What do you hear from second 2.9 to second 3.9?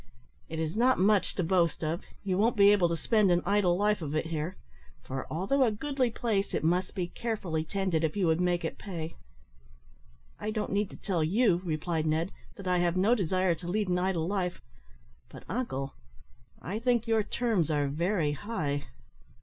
spend an idle